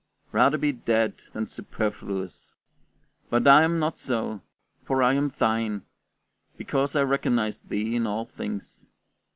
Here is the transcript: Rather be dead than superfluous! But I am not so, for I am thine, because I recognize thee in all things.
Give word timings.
Rather 0.31 0.57
be 0.57 0.71
dead 0.71 1.13
than 1.33 1.45
superfluous! 1.47 2.53
But 3.29 3.47
I 3.47 3.61
am 3.61 3.77
not 3.77 3.99
so, 3.99 4.41
for 4.83 5.03
I 5.03 5.13
am 5.13 5.31
thine, 5.37 5.83
because 6.57 6.95
I 6.95 7.03
recognize 7.03 7.59
thee 7.61 7.95
in 7.95 8.07
all 8.07 8.25
things. 8.25 8.87